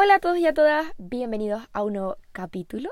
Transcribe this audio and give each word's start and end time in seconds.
Hola 0.00 0.14
a 0.14 0.18
todos 0.20 0.38
y 0.38 0.46
a 0.46 0.54
todas, 0.54 0.92
bienvenidos 0.96 1.64
a 1.72 1.82
un 1.82 1.94
nuevo 1.94 2.18
capítulo. 2.30 2.90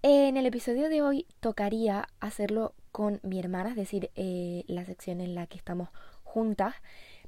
En 0.00 0.38
el 0.38 0.46
episodio 0.46 0.88
de 0.88 1.02
hoy 1.02 1.26
tocaría 1.40 2.08
hacerlo 2.20 2.72
con 2.90 3.20
mi 3.22 3.38
hermana, 3.38 3.68
es 3.68 3.76
decir, 3.76 4.10
eh, 4.14 4.64
la 4.66 4.86
sección 4.86 5.20
en 5.20 5.34
la 5.34 5.46
que 5.46 5.58
estamos 5.58 5.90
juntas, 6.22 6.74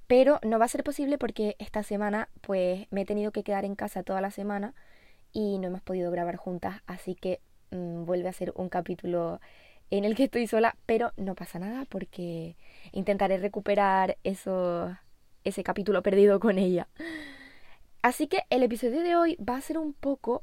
pero 0.07 0.41
no 0.43 0.59
va 0.59 0.65
a 0.65 0.69
ser 0.69 0.85
posible 0.85 1.19
porque 1.19 1.55
esta 1.59 1.83
semana 1.83 2.31
pues 2.41 2.87
me 2.91 3.03
he 3.03 3.05
tenido 3.05 3.31
que 3.31 3.43
quedar 3.43 3.67
en 3.67 3.75
casa 3.75 4.05
toda 4.05 4.23
la 4.23 4.31
semana 4.31 4.73
y 5.35 5.59
no 5.59 5.67
hemos 5.67 5.83
podido 5.83 6.11
grabar 6.11 6.37
juntas, 6.37 6.81
así 6.87 7.15
que 7.15 7.43
mm, 7.73 8.07
vuelve 8.07 8.31
a 8.31 8.33
ser 8.33 8.55
un 8.57 8.71
capítulo 8.71 9.39
en 9.91 10.07
el 10.07 10.15
que 10.15 10.25
estoy 10.25 10.47
sola, 10.47 10.77
pero 10.87 11.13
no 11.19 11.35
pasa 11.35 11.59
nada 11.59 11.85
porque 11.91 12.57
intentaré 12.93 13.37
recuperar 13.37 14.17
eso, 14.25 14.97
ese 15.45 15.63
capítulo 15.63 16.03
perdido 16.03 16.41
con 16.41 16.57
ella. 16.57 16.89
Así 18.05 18.27
que 18.27 18.43
el 18.51 18.63
episodio 18.63 19.03
de 19.03 19.17
hoy 19.17 19.37
va 19.37 19.57
a 19.57 19.63
ser 19.63 19.79
un 19.79 19.95
poco 19.95 20.43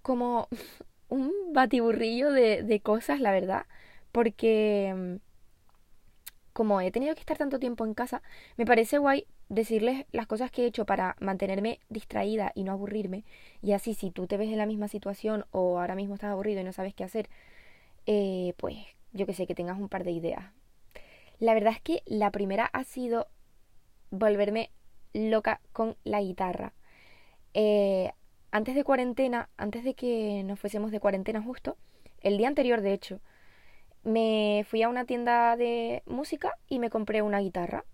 como 0.00 0.48
un 1.10 1.30
batiburrillo 1.52 2.32
de, 2.32 2.80
cosas, 2.82 3.20
la 3.20 3.30
verdad, 3.30 3.66
porque 4.10 4.94
mm, 4.96 5.16
como 6.54 6.80
he 6.80 6.90
tenido 6.90 7.14
que 7.14 7.20
estar 7.20 7.36
tanto 7.36 7.58
tiempo 7.58 7.84
en 7.84 7.92
casa, 7.92 8.22
me 8.56 8.64
parece 8.64 8.96
guay 8.96 9.26
decirles 9.50 10.06
las 10.12 10.26
cosas 10.26 10.50
que 10.50 10.62
he 10.62 10.66
hecho 10.66 10.86
para 10.86 11.14
mantenerme 11.20 11.78
distraída 11.90 12.52
y 12.54 12.64
no 12.64 12.72
aburrirme. 12.72 13.26
Y 13.60 13.72
así, 13.72 13.92
si 13.92 14.10
tú 14.10 14.26
te 14.26 14.38
ves 14.38 14.48
en 14.48 14.56
la 14.56 14.64
misma 14.64 14.88
situación 14.88 15.44
o 15.50 15.78
ahora 15.78 15.96
mismo 15.96 16.14
estás 16.14 16.30
aburrido 16.30 16.62
y 16.62 16.64
no 16.64 16.72
sabes 16.72 16.94
qué 16.94 17.04
hacer, 17.04 17.28
eh, 18.06 18.54
pues 18.56 18.78
yo 19.12 19.26
que 19.26 19.34
sé, 19.34 19.46
que 19.46 19.54
tengas 19.54 19.78
un 19.78 19.90
par 19.90 20.04
de 20.04 20.12
ideas. 20.12 20.46
La 21.38 21.52
verdad 21.52 21.74
es 21.74 21.82
que 21.82 22.02
la 22.06 22.30
primera 22.30 22.64
ha 22.64 22.82
sido 22.84 23.28
volverme 24.10 24.70
loca 25.12 25.60
con 25.74 25.98
la 26.02 26.22
guitarra. 26.22 26.72
Eh, 27.54 28.12
antes 28.50 28.74
de 28.74 28.84
cuarentena, 28.84 29.48
antes 29.56 29.84
de 29.84 29.94
que 29.94 30.42
nos 30.44 30.60
fuésemos 30.60 30.90
de 30.90 31.00
cuarentena 31.00 31.42
justo, 31.42 31.76
el 32.20 32.38
día 32.38 32.48
anterior 32.48 32.80
de 32.80 32.92
hecho, 32.92 33.20
me 34.04 34.64
fui 34.68 34.82
a 34.82 34.88
una 34.88 35.06
tienda 35.06 35.56
de 35.56 36.02
música 36.06 36.52
y 36.68 36.78
me 36.78 36.90
compré 36.90 37.22
una 37.22 37.40
guitarra. 37.40 37.84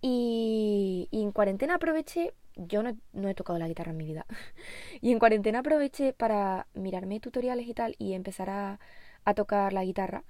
Y, 0.00 1.08
en 1.12 1.32
cuarentena 1.32 1.76
aproveché, 1.76 2.34
yo 2.56 2.82
no, 2.82 2.96
no, 3.12 3.28
he 3.28 3.34
tocado 3.34 3.58
la 3.58 3.68
guitarra 3.68 3.90
en 3.90 3.96
mi 3.96 4.06
vida, 4.06 4.26
y 5.00 5.12
en 5.12 5.18
cuarentena 5.18 5.60
aproveché 5.60 6.12
para 6.12 6.66
mirarme 6.74 7.20
tutoriales 7.20 7.66
y 7.66 7.74
tal 7.74 7.96
y 7.98 8.14
empezar 8.14 8.50
a, 8.50 8.80
a 9.24 9.34
tocar 9.34 9.72
la 9.72 9.84
guitarra. 9.84 10.24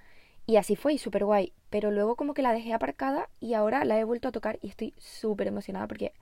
Y 0.47 0.56
así 0.56 0.77
fue, 0.77 0.94
y 0.94 0.98
súper 0.98 1.25
guay. 1.25 1.53
Pero 1.70 1.91
luego 1.91 2.16
como 2.16 2.34
que 2.34 2.42
la 2.42 2.53
dejé 2.53 2.72
aparcada 2.72 3.28
y 3.41 3.55
ahora 3.55 3.84
la 3.84 3.98
he 3.98 4.05
vuelto 4.05 4.28
a 4.28 4.33
tocar 4.33 4.58
y 4.62 4.69
estoy 4.69 4.94
súper 4.98 5.48
emocionada 5.48 5.88
porque 5.88 6.12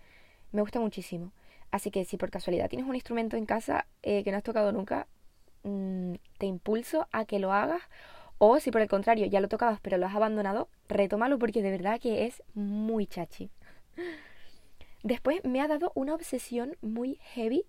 me 0.52 0.62
gusta 0.62 0.80
muchísimo. 0.80 1.32
Así 1.74 1.90
que 1.90 2.04
si 2.04 2.16
por 2.16 2.30
casualidad 2.30 2.68
tienes 2.68 2.86
un 2.86 2.94
instrumento 2.94 3.36
en 3.36 3.46
casa 3.46 3.88
eh, 4.04 4.22
que 4.22 4.30
no 4.30 4.36
has 4.36 4.44
tocado 4.44 4.70
nunca, 4.70 5.08
mmm, 5.64 6.14
te 6.38 6.46
impulso 6.46 7.08
a 7.10 7.24
que 7.24 7.40
lo 7.40 7.52
hagas. 7.52 7.82
O 8.38 8.60
si 8.60 8.70
por 8.70 8.80
el 8.80 8.88
contrario 8.88 9.26
ya 9.26 9.40
lo 9.40 9.48
tocabas 9.48 9.80
pero 9.80 9.98
lo 9.98 10.06
has 10.06 10.14
abandonado, 10.14 10.68
retómalo 10.88 11.36
porque 11.36 11.62
de 11.62 11.72
verdad 11.72 11.98
que 12.00 12.26
es 12.26 12.44
muy 12.54 13.08
chachi. 13.08 13.50
Después 15.02 15.44
me 15.44 15.60
ha 15.60 15.66
dado 15.66 15.90
una 15.96 16.14
obsesión 16.14 16.76
muy 16.80 17.18
heavy 17.34 17.64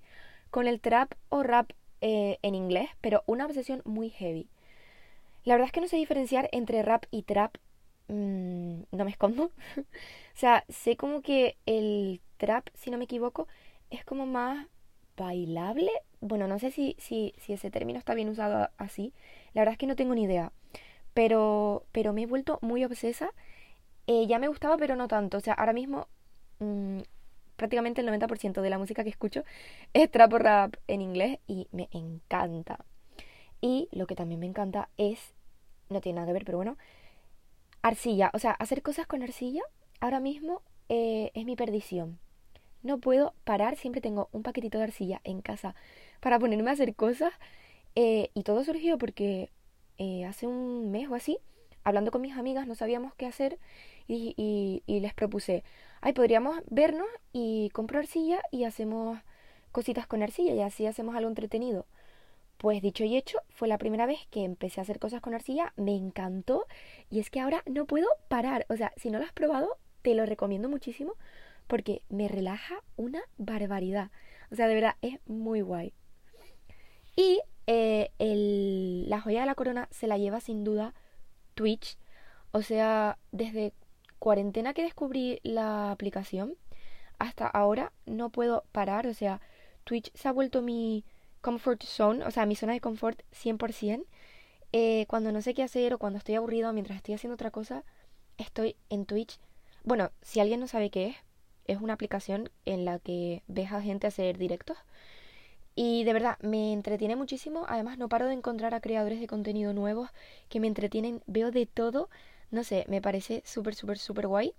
con 0.52 0.68
el 0.68 0.82
trap 0.82 1.14
o 1.30 1.42
rap 1.42 1.72
eh, 2.02 2.38
en 2.44 2.54
inglés, 2.54 2.92
pero 3.02 3.24
una 3.26 3.48
obsesión 3.48 3.82
muy 3.86 4.12
heavy. 4.12 4.48
La 5.46 5.56
verdad 5.56 5.66
es 5.66 5.72
que 5.72 5.82
no 5.82 5.88
sé 5.88 5.96
diferenciar 5.96 6.48
entre 6.52 6.84
rap 6.84 7.06
y 7.10 7.24
trap. 7.24 7.58
Mm, 8.08 8.84
no 8.92 9.04
me 9.04 9.10
escondo. 9.10 9.46
o 9.78 9.84
sea, 10.36 10.64
sé 10.70 10.96
como 10.96 11.24
que 11.24 11.58
el 11.66 12.22
trap, 12.38 12.70
si 12.76 12.92
no 12.92 13.00
me 13.00 13.06
equivoco, 13.06 13.48
es 13.96 14.06
como 14.06 14.26
más 14.26 14.68
bailable. 15.18 15.90
Bueno, 16.22 16.48
no 16.48 16.60
sé 16.60 16.72
si, 16.72 16.96
si, 17.00 17.34
ese 17.48 17.72
término 17.72 18.00
está 18.00 18.14
bien 18.14 18.30
usado 18.30 18.70
así. 18.78 19.14
La 19.54 19.62
verdad 19.62 19.74
es 19.74 19.78
que 19.78 19.88
no 19.88 19.96
tengo 19.96 20.16
ni 20.16 20.24
idea. 20.24 20.52
Pero, 21.14 21.86
pero 21.92 22.14
me 22.14 22.24
he 22.24 22.26
vuelto 22.26 22.60
muy 22.62 22.84
obsesa. 22.84 23.32
Eh, 24.08 24.28
ya 24.28 24.40
me 24.40 24.48
gustaba, 24.48 24.78
pero 24.78 24.96
no 24.96 25.08
tanto. 25.08 25.38
O 25.38 25.42
sea, 25.42 25.54
ahora 25.54 25.74
mismo 25.74 26.08
mmm, 26.60 27.00
prácticamente 27.56 28.02
el 28.02 28.08
90% 28.08 28.62
de 28.62 28.70
la 28.70 28.78
música 28.78 29.04
que 29.04 29.10
escucho 29.10 29.44
es 29.94 30.12
trap 30.12 30.34
rap 30.34 30.76
en 30.88 31.02
inglés 31.02 31.40
y 31.48 31.68
me 31.72 31.90
encanta. 31.92 32.86
Y 33.62 33.90
lo 33.92 34.08
que 34.08 34.16
también 34.16 34.40
me 34.40 34.48
encanta 34.48 34.90
es 34.98 35.34
no 35.90 36.02
tiene 36.02 36.18
nada 36.18 36.28
que 36.28 36.34
ver, 36.34 36.46
pero 36.46 36.58
bueno, 36.58 36.78
arcilla, 37.82 38.32
o 38.34 38.40
sea, 38.40 38.52
hacer 38.52 38.82
cosas 38.82 39.08
con 39.08 39.24
arcilla 39.24 39.62
ahora 40.00 40.20
mismo 40.20 40.62
eh, 40.90 41.32
es 41.34 41.46
mi 41.46 41.56
perdición. 41.56 42.20
No 42.86 43.00
puedo 43.00 43.34
parar, 43.46 43.78
siempre 43.78 44.00
tengo 44.00 44.30
un 44.32 44.44
paquetito 44.44 44.78
de 44.78 44.84
arcilla 44.84 45.20
en 45.24 45.42
casa 45.42 45.74
para 46.20 46.38
ponerme 46.38 46.70
a 46.70 46.74
hacer 46.74 46.94
cosas. 46.94 47.34
Eh, 47.96 48.30
y 48.36 48.44
todo 48.44 48.64
surgió 48.64 49.00
porque 49.00 49.50
eh, 49.98 50.24
hace 50.24 50.46
un 50.46 50.92
mes 50.92 51.10
o 51.10 51.16
así, 51.16 51.40
hablando 51.84 52.12
con 52.12 52.22
mis 52.22 52.38
amigas, 52.38 52.68
no 52.68 52.76
sabíamos 52.76 53.16
qué 53.16 53.26
hacer 53.26 53.58
y, 54.08 54.36
y, 54.38 54.84
y 54.86 55.00
les 55.00 55.16
propuse, 55.16 55.64
ay, 56.02 56.14
podríamos 56.14 56.62
vernos 56.70 57.08
y 57.34 57.72
compro 57.74 57.98
arcilla 57.98 58.40
y 58.52 58.66
hacemos 58.66 59.18
cositas 59.72 60.06
con 60.06 60.22
arcilla 60.22 60.54
y 60.54 60.62
así 60.62 60.86
hacemos 60.86 61.16
algo 61.16 61.30
entretenido. 61.30 61.88
Pues 62.60 62.84
dicho 62.84 63.04
y 63.04 63.18
hecho, 63.18 63.40
fue 63.50 63.68
la 63.68 63.80
primera 63.80 64.06
vez 64.06 64.20
que 64.30 64.44
empecé 64.44 64.80
a 64.80 64.84
hacer 64.84 65.00
cosas 65.00 65.22
con 65.22 65.34
arcilla, 65.34 65.74
me 65.76 65.96
encantó 65.96 66.68
y 67.10 67.20
es 67.20 67.32
que 67.32 67.40
ahora 67.40 67.64
no 67.66 67.86
puedo 67.86 68.08
parar. 68.28 68.68
O 68.70 68.78
sea, 68.78 68.94
si 68.96 69.10
no 69.10 69.18
lo 69.18 69.26
has 69.26 69.34
probado, 69.34 69.76
te 70.04 70.14
lo 70.14 70.28
recomiendo 70.28 70.70
muchísimo 70.70 71.16
porque 71.68 72.02
me 72.10 72.28
relaja 72.28 72.76
una 72.96 73.22
barbaridad. 73.38 74.12
O 74.52 74.56
sea, 74.56 74.68
de 74.68 74.76
verdad, 74.76 74.96
es 75.02 75.20
muy 75.26 75.62
guay. 75.62 75.94
Y 77.16 77.42
eh, 77.68 78.12
la 79.08 79.22
joya 79.22 79.42
de 79.42 79.46
la 79.46 79.56
corona 79.56 79.88
se 79.92 80.08
la 80.08 80.18
lleva 80.18 80.40
sin 80.40 80.64
duda 80.64 80.94
Twitch. 81.54 81.98
O 82.52 82.62
sea, 82.62 83.18
desde 83.32 83.74
cuarentena 84.20 84.74
que 84.74 84.84
descubrí 84.84 85.40
la 85.44 85.92
aplicación 85.92 86.56
hasta 87.20 87.48
ahora 87.48 87.92
no 88.06 88.30
puedo 88.30 88.66
parar. 88.72 89.08
O 89.08 89.14
sea, 89.14 89.42
Twitch 89.84 90.12
se 90.14 90.28
ha 90.28 90.32
vuelto 90.32 90.62
mi 90.62 91.06
comfort 91.42 91.84
zone, 91.84 92.26
o 92.26 92.32
sea, 92.32 92.46
mi 92.46 92.56
zona 92.56 92.74
de 92.74 92.82
confort 92.82 93.22
100%. 93.32 94.06
Eh, 94.72 95.06
cuando 95.08 95.32
no 95.32 95.42
sé 95.42 95.54
qué 95.54 95.64
hacer 95.64 95.94
o 95.94 96.00
cuando 96.00 96.18
estoy 96.18 96.36
aburrido 96.36 96.74
mientras 96.74 96.98
estoy 96.98 97.14
haciendo 97.16 97.36
otra 97.36 97.52
cosa, 97.52 97.84
estoy 98.38 98.76
en 98.90 99.06
Twitch. 99.06 99.40
Bueno, 99.84 100.12
si 100.22 100.40
alguien 100.40 100.60
no 100.60 100.68
sabe 100.68 100.90
qué 100.90 101.08
es, 101.08 101.16
es 101.66 101.82
una 101.82 101.94
aplicación 101.94 102.50
en 102.66 102.86
la 102.86 103.00
que 103.00 103.44
ves 103.48 103.72
a 103.72 103.82
gente 103.82 104.08
hacer 104.08 104.38
directos. 104.38 104.78
Y 105.76 106.06
de 106.06 106.14
verdad, 106.14 106.38
me 106.42 106.72
entretiene 106.72 107.16
muchísimo. 107.16 107.66
Además, 107.68 107.98
no 107.98 108.08
paro 108.08 108.28
de 108.28 108.34
encontrar 108.34 108.74
a 108.74 108.82
creadores 108.82 109.20
de 109.20 109.28
contenido 109.28 109.74
nuevos 109.74 110.10
que 110.48 110.60
me 110.60 110.68
entretienen. 110.68 111.22
Veo 111.28 111.52
de 111.52 111.66
todo. 111.66 112.10
No 112.50 112.64
sé, 112.64 112.86
me 112.88 113.02
parece 113.02 113.44
súper, 113.46 113.76
súper, 113.76 113.98
súper 113.98 114.28
guay 114.28 114.54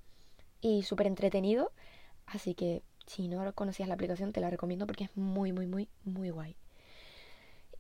y 0.60 0.82
súper 0.82 1.06
entretenido. 1.06 1.72
Así 2.26 2.54
que 2.54 2.82
si 3.06 3.28
no 3.28 3.50
conocías 3.54 3.88
la 3.88 3.94
aplicación, 3.94 4.32
te 4.32 4.40
la 4.40 4.50
recomiendo 4.50 4.86
porque 4.86 5.04
es 5.04 5.16
muy, 5.16 5.52
muy, 5.52 5.66
muy, 5.66 5.88
muy 6.04 6.30
guay. 6.30 6.56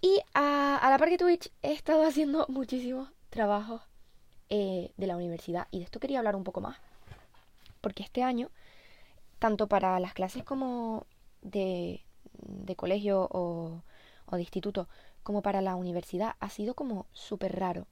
Y 0.00 0.20
a, 0.34 0.86
la 0.88 0.98
par 0.98 1.08
que 1.08 1.18
Twitch 1.18 1.50
he 1.62 1.72
estado 1.72 2.02
haciendo 2.06 2.46
muchísimos 2.48 3.10
trabajos 3.30 3.82
eh, 4.48 4.92
de 4.96 5.06
la 5.06 5.16
universidad 5.16 5.66
y 5.70 5.78
de 5.78 5.84
esto 5.84 6.00
quería 6.00 6.18
hablar 6.18 6.36
un 6.36 6.44
poco 6.44 6.60
más. 6.60 6.78
Porque 7.80 8.02
este 8.02 8.22
año, 8.22 8.50
tanto 9.38 9.68
para 9.68 9.98
las 10.00 10.14
clases 10.14 10.44
como 10.44 11.06
de, 11.42 12.04
de 12.32 12.76
colegio 12.76 13.28
o, 13.30 13.82
o 14.26 14.36
de 14.36 14.42
instituto, 14.42 14.88
como 15.22 15.42
para 15.42 15.60
la 15.60 15.74
universidad, 15.76 16.36
ha 16.40 16.48
sido 16.50 16.74
como 16.74 17.06
súper 17.12 17.58
raro. 17.58 17.86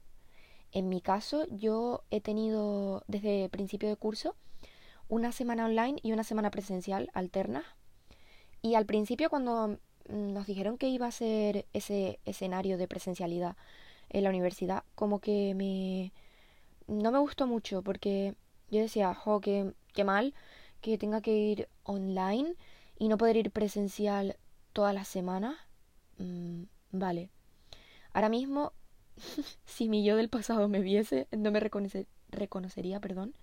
En 0.71 0.89
mi 0.89 1.01
caso, 1.01 1.45
yo 1.49 2.03
he 2.11 2.21
tenido 2.21 3.03
desde 3.07 3.49
principio 3.49 3.89
de 3.89 3.95
curso 3.95 4.35
una 5.07 5.31
semana 5.31 5.65
online 5.65 5.99
y 6.01 6.11
una 6.11 6.23
semana 6.23 6.51
presencial 6.51 7.09
alternas. 7.13 7.63
Y 8.61 8.75
al 8.75 8.85
principio, 8.85 9.29
cuando 9.29 9.77
nos 10.09 10.47
dijeron 10.47 10.77
que 10.77 10.87
iba 10.87 11.07
a 11.07 11.11
ser 11.11 11.65
ese 11.73 12.19
escenario 12.25 12.77
de 12.77 12.87
presencialidad 12.87 13.55
en 14.09 14.23
la 14.23 14.29
universidad, 14.29 14.83
como 14.95 15.19
que 15.19 15.53
me 15.55 16.11
no 16.87 17.11
me 17.11 17.19
gustó 17.19 17.47
mucho 17.47 17.81
porque 17.81 18.35
yo 18.69 18.79
decía, 18.79 19.13
jo, 19.13 19.41
qué 19.41 19.73
mal 20.03 20.33
que 20.85 20.99
tenga 20.99 21.19
que 21.19 21.35
ir 21.35 21.67
online 21.83 22.53
y 22.99 23.07
no 23.07 23.17
poder 23.17 23.37
ir 23.37 23.49
presencial 23.49 24.37
todas 24.71 24.93
las 24.93 25.07
semanas. 25.07 25.55
Mm, 26.19 26.65
vale. 26.91 27.31
Ahora 28.13 28.29
mismo, 28.29 28.71
si 29.65 29.89
mi 29.89 30.05
yo 30.05 30.15
del 30.15 30.29
pasado 30.29 30.67
me 30.67 30.81
viese, 30.81 31.27
no 31.31 31.49
me 31.51 31.59
reconocería, 31.59 32.99
perdón. 32.99 33.33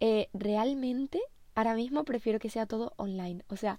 Eh, 0.00 0.28
realmente, 0.34 1.20
ahora 1.54 1.76
mismo 1.76 2.04
prefiero 2.04 2.40
que 2.40 2.50
sea 2.50 2.66
todo 2.66 2.94
online. 2.96 3.44
O 3.48 3.56
sea, 3.56 3.78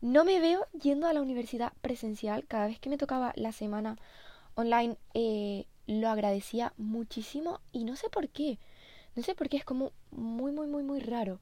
no 0.00 0.24
me 0.24 0.38
veo 0.38 0.68
yendo 0.80 1.08
a 1.08 1.12
la 1.12 1.20
universidad 1.20 1.72
presencial. 1.80 2.46
Cada 2.46 2.68
vez 2.68 2.78
que 2.78 2.90
me 2.90 2.96
tocaba 2.96 3.32
la 3.34 3.50
semana 3.50 3.96
online 4.54 4.96
eh, 5.14 5.66
lo 5.88 6.08
agradecía 6.10 6.74
muchísimo 6.76 7.60
y 7.72 7.82
no 7.82 7.96
sé 7.96 8.08
por 8.08 8.28
qué. 8.28 8.60
No 9.16 9.24
sé 9.24 9.34
por 9.34 9.48
qué 9.48 9.56
es 9.56 9.64
como 9.64 9.90
muy, 10.12 10.52
muy, 10.52 10.68
muy, 10.68 10.84
muy 10.84 11.00
raro. 11.00 11.40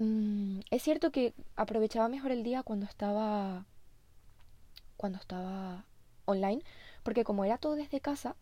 Mm, 0.00 0.60
es 0.70 0.82
cierto 0.82 1.12
que 1.12 1.34
aprovechaba 1.56 2.08
mejor 2.08 2.32
el 2.32 2.42
día 2.42 2.62
cuando 2.64 2.86
estaba 2.86 3.66
cuando 4.96 5.18
estaba 5.18 5.86
online, 6.26 6.62
porque 7.02 7.24
como 7.24 7.44
era 7.44 7.56
todo 7.56 7.74
desde 7.74 8.00
casa, 8.00 8.36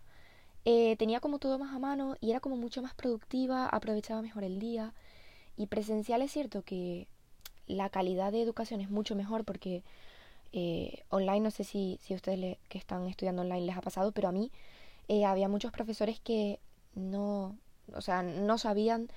eh, 0.64 0.96
tenía 0.96 1.20
como 1.20 1.38
todo 1.38 1.58
más 1.58 1.74
a 1.74 1.78
mano 1.78 2.16
y 2.20 2.30
era 2.30 2.40
como 2.40 2.56
mucho 2.56 2.82
más 2.82 2.94
productiva, 2.94 3.66
aprovechaba 3.66 4.22
mejor 4.22 4.44
el 4.44 4.58
día. 4.58 4.92
Y 5.56 5.66
presencial 5.66 6.22
es 6.22 6.32
cierto 6.32 6.62
que 6.62 7.08
la 7.66 7.90
calidad 7.90 8.32
de 8.32 8.42
educación 8.42 8.80
es 8.80 8.90
mucho 8.90 9.14
mejor 9.14 9.44
porque 9.44 9.84
eh, 10.52 11.04
online, 11.10 11.40
no 11.40 11.50
sé 11.50 11.64
si, 11.64 11.98
si 12.02 12.14
ustedes 12.14 12.58
que 12.68 12.78
están 12.78 13.06
estudiando 13.06 13.42
online 13.42 13.66
les 13.66 13.76
ha 13.76 13.80
pasado, 13.82 14.12
pero 14.12 14.28
a 14.28 14.32
mí 14.32 14.50
eh, 15.08 15.24
había 15.24 15.48
muchos 15.48 15.72
profesores 15.72 16.20
que 16.20 16.58
no, 16.94 17.56
o 17.94 18.00
sea, 18.00 18.22
no 18.22 18.58
sabían 18.58 19.08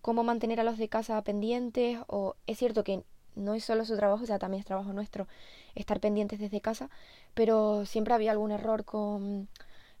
cómo 0.00 0.24
mantener 0.24 0.60
a 0.60 0.64
los 0.64 0.78
de 0.78 0.88
casa 0.88 1.22
pendientes 1.22 1.98
o 2.06 2.36
es 2.46 2.58
cierto 2.58 2.84
que 2.84 3.02
no 3.34 3.54
es 3.54 3.64
solo 3.64 3.84
su 3.84 3.96
trabajo, 3.96 4.24
o 4.24 4.26
sea, 4.26 4.38
también 4.38 4.60
es 4.60 4.66
trabajo 4.66 4.92
nuestro 4.92 5.28
estar 5.74 6.00
pendientes 6.00 6.40
desde 6.40 6.60
casa, 6.60 6.90
pero 7.34 7.86
siempre 7.86 8.14
había 8.14 8.32
algún 8.32 8.50
error 8.50 8.84
con, 8.84 9.48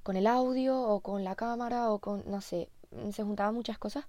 con 0.02 0.16
el 0.16 0.26
audio 0.26 0.80
o 0.80 1.00
con 1.00 1.24
la 1.24 1.36
cámara 1.36 1.90
o 1.90 2.00
con, 2.00 2.24
no 2.26 2.40
sé, 2.40 2.68
se 3.12 3.22
juntaban 3.22 3.54
muchas 3.54 3.78
cosas, 3.78 4.06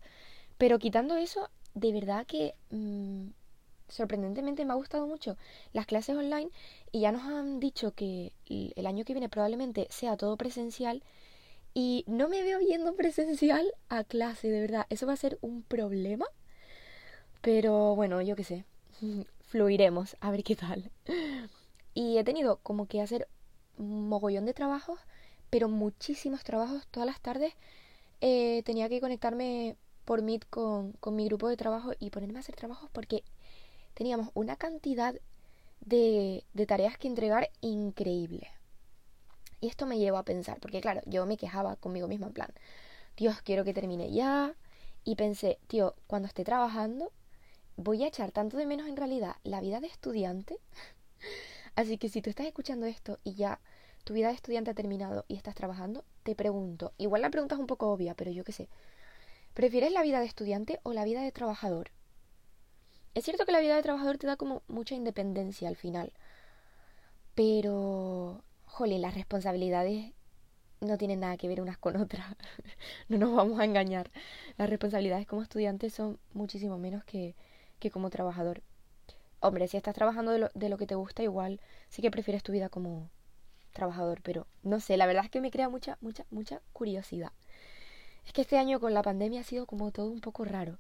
pero 0.58 0.80
quitando 0.80 1.16
eso, 1.16 1.50
de 1.74 1.94
verdad 1.94 2.26
que 2.26 2.56
mm, 2.72 3.28
sorprendentemente 3.88 4.66
me 4.66 4.74
ha 4.74 4.76
gustado 4.76 5.08
mucho 5.08 5.38
las 5.74 5.86
clases 5.86 6.16
online 6.16 6.50
y 6.92 7.02
ya 7.02 7.12
nos 7.12 7.24
han 7.24 7.60
dicho 7.60 7.94
que 7.94 8.34
el 8.48 8.86
año 8.86 9.06
que 9.06 9.14
viene 9.14 9.30
probablemente 9.30 9.88
sea 9.90 10.18
todo 10.18 10.38
presencial 10.38 11.04
y 11.74 12.04
no 12.08 12.30
me 12.30 12.44
veo 12.44 12.60
yendo 12.60 12.96
presencial 12.96 13.74
a 13.90 14.04
clase, 14.04 14.50
de 14.50 14.62
verdad, 14.62 14.86
eso 14.90 15.08
va 15.08 15.14
a 15.14 15.18
ser 15.18 15.38
un 15.42 15.64
problema. 15.64 16.26
Pero 17.42 17.96
bueno, 17.96 18.22
yo 18.22 18.36
qué 18.36 18.44
sé, 18.44 18.66
fluiremos, 19.42 20.18
a 20.20 20.32
ver 20.32 20.44
qué 20.44 20.56
tal. 20.56 20.92
Y 21.94 22.18
he 22.18 22.24
tenido 22.24 22.58
como 22.58 22.88
que 22.88 23.02
hacer 23.02 23.28
un 23.78 24.10
mogollón 24.10 24.46
de 24.46 24.54
trabajos, 24.54 25.00
pero 25.50 25.70
muchísimos 25.70 26.44
trabajos 26.44 26.88
todas 26.92 27.08
las 27.08 27.22
tardes. 27.22 27.54
Eh, 28.22 28.64
tenía 28.66 28.90
que 28.90 29.00
conectarme 29.02 29.78
por 30.06 30.22
Meet 30.22 30.46
con, 30.50 30.94
con 30.94 31.16
mi 31.16 31.26
grupo 31.26 31.48
de 31.48 31.58
trabajo 31.58 31.92
y 32.00 32.10
ponerme 32.10 32.40
a 32.40 32.42
hacer 32.42 32.56
trabajos 32.56 32.90
porque 32.92 33.24
teníamos 33.94 34.30
una 34.34 34.56
cantidad 34.56 35.16
de, 35.82 36.44
de 36.54 36.66
tareas 36.66 36.98
que 36.98 37.08
entregar 37.08 37.50
increíble. 37.62 38.48
Y 39.62 39.68
esto 39.68 39.86
me 39.86 39.98
llevó 39.98 40.18
a 40.18 40.24
pensar, 40.24 40.60
porque 40.60 40.82
claro, 40.82 41.02
yo 41.06 41.26
me 41.26 41.38
quejaba 41.38 41.76
conmigo 41.76 42.08
misma 42.08 42.28
en 42.28 42.34
plan, 42.34 42.54
Dios, 43.18 43.42
quiero 43.42 43.64
que 43.66 43.74
termine 43.74 44.12
ya. 44.12 44.56
Y 45.04 45.16
pensé, 45.16 45.60
tío, 45.68 45.96
cuando 46.08 46.28
esté 46.28 46.44
trabajando, 46.44 47.12
voy 47.76 48.04
a 48.04 48.08
echar 48.08 48.32
tanto 48.32 48.58
de 48.58 48.66
menos 48.66 48.88
en 48.88 48.98
realidad 48.98 49.36
la 49.44 49.62
vida 49.62 49.80
de 49.80 49.88
estudiante. 49.88 50.58
Así 51.76 51.98
que 51.98 52.10
si 52.10 52.22
tú 52.22 52.30
estás 52.30 52.48
escuchando 52.48 52.86
esto 52.86 53.20
y 53.24 53.34
ya 53.36 53.60
tu 54.04 54.14
vida 54.14 54.30
de 54.30 54.36
estudiante 54.36 54.72
ha 54.72 54.74
terminado 54.74 55.26
y 55.28 55.36
estás 55.36 55.56
trabajando, 55.56 56.06
te 56.24 56.36
pregunto, 56.36 56.94
igual 56.98 57.22
la 57.22 57.30
pregunta 57.30 57.56
es 57.56 57.62
un 57.62 57.68
poco 57.68 57.92
obvia, 57.92 58.16
pero 58.16 58.32
yo 58.32 58.44
qué 58.44 58.52
sé, 58.52 58.70
¿prefieres 59.54 59.92
la 59.92 60.02
vida 60.02 60.20
de 60.20 60.26
estudiante 60.26 60.80
o 60.84 60.94
la 60.94 61.04
vida 61.04 61.22
de 61.22 61.32
trabajador? 61.32 61.92
Es 63.14 63.26
cierto 63.26 63.46
que 63.46 63.52
la 63.52 63.60
vida 63.60 63.76
de 63.76 63.84
trabajador 63.84 64.18
te 64.18 64.28
da 64.28 64.38
como 64.38 64.64
mucha 64.68 64.96
independencia 64.96 65.68
al 65.68 65.76
final, 65.76 66.14
pero, 67.36 68.09
jolín, 68.80 69.02
las 69.02 69.14
responsabilidades 69.14 70.14
no 70.80 70.98
tienen 70.98 71.20
nada 71.20 71.36
que 71.36 71.50
ver 71.50 71.60
unas 71.60 71.78
con 71.78 71.98
otras. 71.98 72.26
no 73.10 73.18
nos 73.18 73.36
vamos 73.36 73.60
a 73.60 73.66
engañar. 73.66 74.10
Las 74.58 74.70
responsabilidades 74.70 75.28
como 75.28 75.42
estudiante 75.42 75.90
son 75.90 76.18
muchísimo 76.34 76.78
menos 76.78 77.04
que, 77.04 77.36
que 77.80 77.92
como 77.92 78.10
trabajador. 78.10 78.62
Hombre, 79.42 79.68
si 79.68 79.76
estás 79.76 79.94
trabajando 79.94 80.32
de 80.32 80.40
lo, 80.40 80.50
de 80.54 80.70
lo 80.70 80.78
que 80.78 80.88
te 80.88 80.96
gusta, 80.96 81.24
igual 81.24 81.60
sí 81.90 82.02
que 82.02 82.10
prefieres 82.10 82.42
tu 82.42 82.54
vida 82.54 82.70
como 82.70 83.10
trabajador, 83.74 84.22
pero 84.22 84.48
no 84.64 84.80
sé, 84.80 84.96
la 84.96 85.08
verdad 85.08 85.26
es 85.26 85.30
que 85.30 85.42
me 85.42 85.52
crea 85.52 85.68
mucha, 85.68 85.98
mucha, 86.00 86.26
mucha 86.32 86.62
curiosidad. 86.72 87.34
Es 88.26 88.32
que 88.32 88.42
este 88.42 88.58
año 88.58 88.80
con 88.80 88.94
la 88.94 89.02
pandemia 89.02 89.42
ha 89.42 89.44
sido 89.44 89.66
como 89.66 89.92
todo 89.92 90.10
un 90.10 90.22
poco 90.22 90.46
raro. 90.46 90.78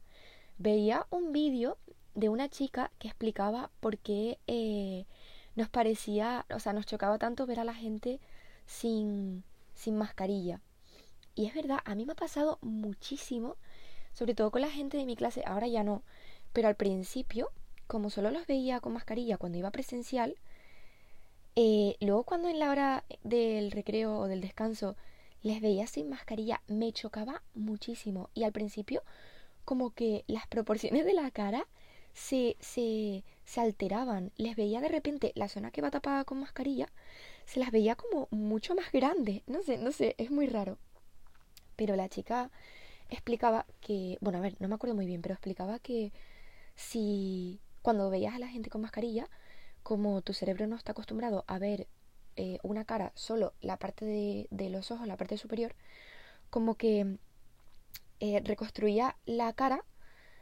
Veía 0.57 1.06
un 1.10 1.34
vídeo 1.34 1.78
de 2.16 2.30
una 2.30 2.48
chica 2.48 2.92
que 2.98 3.10
explicaba 3.10 3.72
por 3.81 3.98
qué 3.98 4.40
eh, 4.48 5.06
nos 5.56 5.69
parecía, 5.69 6.46
o 6.54 6.60
sea, 6.60 6.74
nos 6.74 6.86
chocaba 6.86 7.18
tanto 7.18 7.46
ver 7.46 7.60
a 7.60 7.63
la 7.63 7.74
gente 7.74 8.19
sin, 8.66 9.44
sin 9.74 9.98
mascarilla. 9.98 10.62
Y 11.36 11.46
es 11.46 11.54
verdad, 11.54 11.80
a 11.86 11.96
mí 11.96 12.06
me 12.06 12.13
ha 12.13 12.16
pasado 12.16 12.60
muchísimo, 12.62 13.56
sobre 14.13 14.36
todo 14.36 14.51
con 14.51 14.62
la 14.62 14.69
gente 14.69 14.98
de 14.98 15.06
mi 15.06 15.16
clase, 15.16 15.44
ahora 15.46 15.68
ya 15.68 15.84
no, 15.84 16.04
pero 16.54 16.68
al 16.68 16.75
principio, 16.75 17.51
como 17.88 18.10
solo 18.10 18.31
los 18.31 18.48
veía 18.48 18.80
con 18.80 18.94
mascarilla 18.94 19.38
cuando 19.38 19.57
iba 19.57 19.72
presencial, 19.72 20.36
eh, 21.56 21.96
luego 22.00 22.24
cuando 22.24 22.50
en 22.50 22.60
la 22.60 22.72
hora 22.72 23.04
del 23.24 23.72
recreo 23.72 24.18
o 24.18 24.28
del 24.28 24.42
descanso 24.42 24.96
les 25.42 25.62
veía 25.62 25.88
sin 25.88 26.10
mascarilla, 26.10 26.62
me 26.68 26.92
chocaba 26.92 27.44
muchísimo. 27.54 28.30
Y 28.34 28.44
al 28.44 28.51
principio, 28.51 29.04
como 29.66 29.92
que 29.92 30.24
las 30.28 30.48
proporciones 30.48 31.06
de 31.06 31.13
la 31.13 31.30
cara 31.31 31.68
se, 32.13 32.57
se, 32.59 33.23
se 33.45 33.61
alteraban. 33.61 34.31
Les 34.38 34.56
veía 34.56 34.81
de 34.81 34.89
repente 34.89 35.31
la 35.35 35.50
zona 35.50 35.71
que 35.71 35.81
va 35.81 35.91
tapada 35.91 36.25
con 36.25 36.39
mascarilla, 36.39 36.89
se 37.45 37.59
las 37.59 37.71
veía 37.71 37.95
como 37.95 38.27
mucho 38.31 38.75
más 38.75 38.91
grandes. 38.91 39.41
No 39.47 39.61
sé, 39.63 39.77
no 39.77 39.91
sé, 39.91 40.15
es 40.17 40.31
muy 40.31 40.47
raro. 40.47 40.77
Pero 41.75 41.95
la 41.95 42.09
chica 42.09 42.51
explicaba 43.09 43.65
que, 43.81 44.17
bueno, 44.21 44.39
a 44.39 44.41
ver, 44.41 44.56
no 44.59 44.67
me 44.67 44.75
acuerdo 44.75 44.95
muy 44.95 45.06
bien, 45.06 45.21
pero 45.21 45.33
explicaba 45.33 45.79
que 45.79 46.11
si 46.75 47.59
cuando 47.81 48.09
veías 48.09 48.35
a 48.35 48.39
la 48.39 48.47
gente 48.47 48.69
con 48.69 48.81
mascarilla, 48.81 49.29
como 49.83 50.21
tu 50.21 50.33
cerebro 50.33 50.67
no 50.67 50.75
está 50.75 50.91
acostumbrado 50.91 51.44
a 51.47 51.59
ver 51.59 51.88
eh, 52.35 52.59
una 52.63 52.85
cara, 52.85 53.12
solo 53.15 53.53
la 53.62 53.77
parte 53.77 54.05
de, 54.05 54.69
los 54.69 54.91
ojos, 54.91 55.07
la 55.07 55.17
parte 55.17 55.38
superior, 55.38 55.75
como 56.50 56.75
que 56.75 57.17
eh, 58.19 58.41
reconstruía 58.44 59.17
la 59.25 59.51
cara 59.53 59.83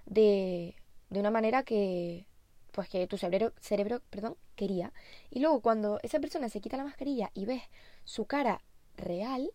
de, 0.05 0.75
de 1.09 1.19
una 1.19 1.31
manera 1.31 1.63
que 1.63 2.25
pues 2.71 2.89
que 2.89 3.07
tu 3.07 3.17
cerebro, 3.17 3.53
cerebro 3.59 4.01
perdón, 4.09 4.37
quería. 4.55 4.93
Y 5.31 5.39
luego 5.39 5.61
cuando 5.61 5.99
esa 6.03 6.19
persona 6.19 6.49
se 6.49 6.61
quita 6.61 6.77
la 6.77 6.83
mascarilla 6.83 7.31
y 7.33 7.45
ves 7.45 7.63
su 8.05 8.25
cara 8.25 8.61
real, 8.97 9.51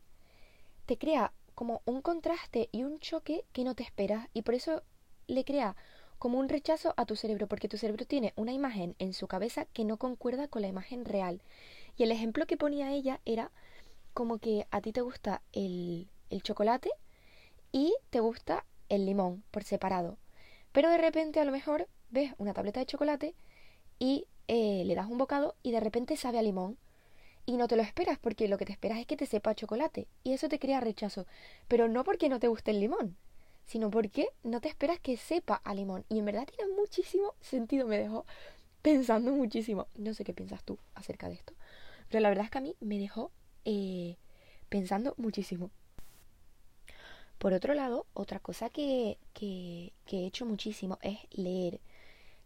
te 0.87 0.99
crea 0.99 1.33
como 1.55 1.83
un 1.85 2.03
contraste 2.03 2.69
y 2.73 2.83
un 2.83 2.99
choque 2.99 3.45
que 3.53 3.65
no 3.65 3.75
te 3.75 3.85
esperas 3.85 4.29
y 4.33 4.43
por 4.43 4.55
eso 4.55 4.83
le 5.29 5.45
crea 5.45 5.77
como 6.19 6.39
un 6.39 6.49
rechazo 6.49 6.95
a 6.97 7.05
tu 7.05 7.17
cerebro, 7.17 7.49
porque 7.49 7.69
tu 7.69 7.77
cerebro 7.79 8.07
tiene 8.07 8.33
una 8.37 8.53
imagen 8.53 8.95
en 8.99 9.13
su 9.13 9.27
cabeza 9.27 9.65
que 9.67 9.85
no 9.85 9.97
concuerda 9.97 10.49
con 10.49 10.63
la 10.63 10.69
imagen 10.69 11.05
real. 11.05 11.43
Y 11.97 12.05
el 12.05 12.13
ejemplo 12.13 12.47
que 12.47 12.57
ponía 12.57 12.93
ella 12.93 13.21
era 13.25 13.51
como 14.15 14.39
que 14.39 14.67
a 14.71 14.81
ti 14.81 14.93
te 14.93 15.01
gusta 15.01 15.43
el, 15.53 16.09
el 16.31 16.43
chocolate 16.43 16.91
y 17.73 17.95
te 18.11 18.21
gusta 18.21 18.65
el 18.89 19.05
limón 19.07 19.43
por 19.51 19.65
separado. 19.65 20.17
Pero 20.73 20.91
de 20.91 20.99
repente 20.99 21.41
a 21.41 21.45
lo 21.45 21.53
mejor 21.53 21.89
ves 22.11 22.33
una 22.39 22.55
tableta 22.55 22.81
de 22.81 22.87
chocolate 22.87 23.35
y 23.99 24.27
eh, 24.49 24.85
le 24.85 24.95
das 24.95 25.07
un 25.07 25.19
bocado 25.19 25.55
y 25.63 25.71
de 25.71 25.81
repente 25.81 26.17
sabe 26.17 26.39
a 26.39 26.43
limón. 26.43 26.79
Y 27.45 27.57
no 27.57 27.67
te 27.67 27.77
lo 27.77 27.83
esperas 27.83 28.19
porque 28.19 28.49
lo 28.49 28.57
que 28.57 28.65
te 28.65 28.73
esperas 28.73 28.99
es 28.99 29.07
que 29.07 29.17
te 29.17 29.27
sepa 29.27 29.55
chocolate. 29.55 30.07
Y 30.23 30.33
eso 30.33 30.49
te 30.49 30.59
crea 30.59 30.81
rechazo. 30.81 31.27
Pero 31.69 31.89
no 31.89 32.05
porque 32.05 32.29
no 32.29 32.39
te 32.39 32.49
guste 32.49 32.71
el 32.71 32.81
limón, 32.81 33.17
sino 33.67 33.91
porque 33.91 34.29
no 34.45 34.61
te 34.61 34.69
esperas 34.69 35.01
que 35.01 35.17
sepa 35.17 35.57
a 35.57 35.75
limón. 35.75 36.05
Y 36.09 36.19
en 36.21 36.25
verdad 36.25 36.47
tiene 36.47 36.73
muchísimo 36.75 37.35
sentido, 37.41 37.87
me 37.87 37.99
dejó 37.99 38.25
pensando 38.81 39.33
muchísimo. 39.33 39.89
No 39.97 40.15
sé 40.15 40.25
qué 40.25 40.35
piensas 40.35 40.63
tú 40.63 40.79
acerca 40.95 41.29
de 41.29 41.35
esto, 41.35 41.55
pero 42.09 42.21
la 42.21 42.29
verdad 42.29 42.45
es 42.45 42.51
que 42.51 42.59
a 42.59 42.63
mí 42.63 42.77
me 42.81 42.99
dejó 42.99 43.31
eh, 43.65 44.17
pensando 44.69 45.15
muchísimo. 45.17 45.71
Por 47.43 47.55
otro 47.55 47.75
lado, 47.75 48.07
otra 48.15 48.39
cosa 48.39 48.71
que, 48.71 49.19
que, 49.35 49.93
he 50.13 50.27
hecho 50.27 50.47
muchísimo 50.47 51.01
es 51.03 51.19
leer. 51.33 51.81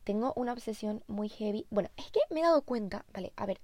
Tengo 0.05 0.33
una 0.37 0.55
obsesión 0.55 1.05
muy 1.07 1.29
heavy. 1.29 1.67
Bueno, 1.69 1.91
es 1.99 2.11
que 2.11 2.21
me 2.31 2.41
he 2.41 2.43
dado 2.43 2.63
cuenta, 2.63 3.05
vale, 3.13 3.35
a 3.37 3.45
ver, 3.45 3.61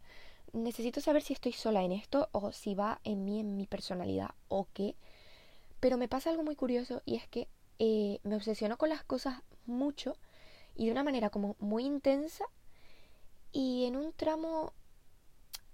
necesito 0.53 1.01
saber 1.01 1.23
si 1.23 1.33
estoy 1.33 1.53
sola 1.53 1.85
en 1.85 1.93
esto 1.93 2.29
o 2.33 2.53
si 2.53 2.75
va 2.75 3.01
en 3.05 3.25
mí, 3.25 3.41
en 3.41 3.57
mi 3.57 3.67
personalidad 3.67 4.33
o 4.49 4.69
qué. 4.75 4.95
Pero 5.81 5.97
me 5.97 6.07
pasa 6.07 6.29
algo 6.29 6.43
muy 6.43 6.55
curioso 6.55 7.01
y 7.07 7.17
es 7.17 7.27
que 7.29 7.49
eh, 7.79 8.19
me 8.25 8.37
obsesiono 8.37 8.77
con 8.77 8.91
las 8.91 9.03
cosas 9.03 9.41
mucho 9.65 10.19
y 10.75 10.85
de 10.85 10.93
una 10.93 11.03
manera 11.03 11.31
como 11.31 11.57
muy 11.61 11.87
intensa 11.87 12.45
y 13.53 13.87
en 13.87 13.97
un 13.97 14.13
tramo 14.13 14.75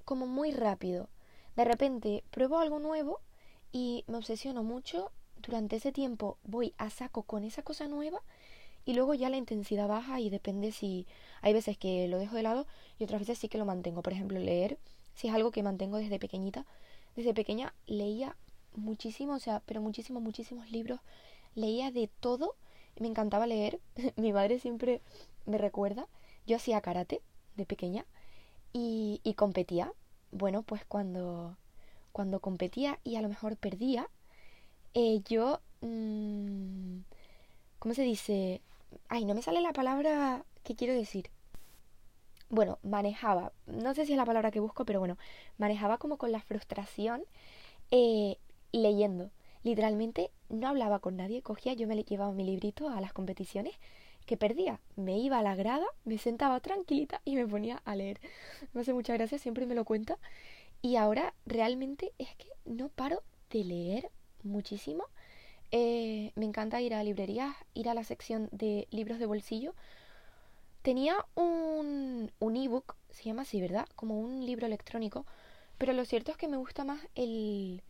como 0.04 0.28
muy 0.28 0.52
rápido. 0.52 1.08
De 1.56 1.64
repente 1.64 2.22
pruebo 2.30 2.60
algo 2.60 2.78
nuevo 2.78 3.22
y 3.72 4.04
me 4.06 4.18
obsesiono 4.18 4.62
mucho. 4.62 5.10
Durante 5.38 5.76
ese 5.76 5.92
tiempo 5.92 6.38
voy 6.44 6.74
a 6.78 6.90
saco 6.90 7.22
con 7.22 7.44
esa 7.44 7.62
cosa 7.62 7.86
nueva 7.86 8.22
y 8.84 8.94
luego 8.94 9.14
ya 9.14 9.30
la 9.30 9.36
intensidad 9.36 9.86
baja 9.86 10.20
y 10.20 10.30
depende 10.30 10.72
si 10.72 11.06
hay 11.42 11.52
veces 11.52 11.76
que 11.76 12.08
lo 12.08 12.18
dejo 12.18 12.36
de 12.36 12.42
lado 12.42 12.66
y 12.98 13.04
otras 13.04 13.20
veces 13.20 13.38
sí 13.38 13.48
que 13.48 13.58
lo 13.58 13.64
mantengo. 13.64 14.02
Por 14.02 14.12
ejemplo, 14.12 14.38
leer, 14.38 14.78
si 15.14 15.28
es 15.28 15.34
algo 15.34 15.50
que 15.50 15.62
mantengo 15.62 15.98
desde 15.98 16.18
pequeñita. 16.18 16.64
Desde 17.14 17.34
pequeña 17.34 17.74
leía 17.86 18.36
muchísimo, 18.74 19.34
o 19.34 19.38
sea, 19.38 19.62
pero 19.66 19.80
muchísimos, 19.80 20.22
muchísimos 20.22 20.70
libros. 20.70 21.00
Leía 21.54 21.90
de 21.90 22.08
todo. 22.20 22.54
me 22.98 23.08
encantaba 23.08 23.46
leer. 23.46 23.80
Mi 24.16 24.32
madre 24.32 24.58
siempre 24.58 25.02
me 25.46 25.58
recuerda. 25.58 26.08
Yo 26.46 26.56
hacía 26.56 26.80
karate 26.80 27.20
de 27.56 27.66
pequeña 27.66 28.06
y, 28.72 29.20
y 29.22 29.34
competía. 29.34 29.92
Bueno, 30.30 30.62
pues 30.62 30.84
cuando, 30.84 31.56
cuando 32.12 32.40
competía 32.40 33.00
y 33.04 33.16
a 33.16 33.22
lo 33.22 33.28
mejor 33.28 33.56
perdía, 33.56 34.08
eh, 34.98 35.22
yo... 35.28 35.60
Mmm, 35.80 37.02
¿Cómo 37.78 37.94
se 37.94 38.02
dice? 38.02 38.60
Ay, 39.08 39.24
no 39.24 39.34
me 39.34 39.42
sale 39.42 39.60
la 39.60 39.72
palabra 39.72 40.44
que 40.64 40.74
quiero 40.74 40.94
decir. 40.94 41.30
Bueno, 42.50 42.78
manejaba, 42.82 43.52
no 43.66 43.94
sé 43.94 44.04
si 44.06 44.12
es 44.12 44.18
la 44.18 44.24
palabra 44.24 44.50
que 44.50 44.58
busco, 44.58 44.84
pero 44.84 44.98
bueno, 44.98 45.16
manejaba 45.58 45.98
como 45.98 46.16
con 46.16 46.32
la 46.32 46.40
frustración 46.40 47.22
eh, 47.92 48.38
leyendo. 48.72 49.30
Literalmente 49.62 50.30
no 50.48 50.66
hablaba 50.68 50.98
con 50.98 51.16
nadie, 51.16 51.42
cogía, 51.42 51.74
yo 51.74 51.86
me 51.86 52.02
llevaba 52.02 52.32
mi 52.32 52.44
librito 52.44 52.88
a 52.88 53.00
las 53.00 53.12
competiciones 53.12 53.74
que 54.26 54.36
perdía. 54.36 54.80
Me 54.96 55.18
iba 55.18 55.38
a 55.38 55.42
la 55.42 55.54
grada, 55.54 55.86
me 56.04 56.18
sentaba 56.18 56.58
tranquilita 56.60 57.20
y 57.24 57.36
me 57.36 57.46
ponía 57.46 57.80
a 57.84 57.94
leer. 57.94 58.20
Me 58.72 58.80
hace 58.80 58.92
mucha 58.92 59.12
gracia, 59.14 59.38
siempre 59.38 59.66
me 59.66 59.76
lo 59.76 59.84
cuenta. 59.84 60.18
Y 60.82 60.96
ahora 60.96 61.34
realmente 61.46 62.12
es 62.18 62.34
que 62.36 62.48
no 62.64 62.88
paro 62.88 63.22
de 63.50 63.64
leer 63.64 64.10
muchísimo. 64.48 65.04
Eh, 65.70 66.32
me 66.34 66.46
encanta 66.46 66.80
ir 66.80 66.94
a 66.94 67.04
librerías, 67.04 67.54
ir 67.74 67.88
a 67.88 67.94
la 67.94 68.04
sección 68.04 68.48
de 68.52 68.88
libros 68.90 69.18
de 69.18 69.26
bolsillo. 69.26 69.74
Tenía 70.82 71.16
un, 71.34 72.32
un 72.38 72.56
ebook, 72.56 72.96
se 73.10 73.24
llama 73.24 73.42
así, 73.42 73.60
¿verdad? 73.60 73.86
Como 73.96 74.18
un 74.18 74.44
libro 74.46 74.66
electrónico. 74.66 75.26
Pero 75.78 75.92
lo 75.92 76.04
cierto 76.04 76.32
es 76.32 76.36
que 76.36 76.48
me 76.48 76.56
gusta 76.56 76.84
más 76.84 77.00
el, 77.14 77.82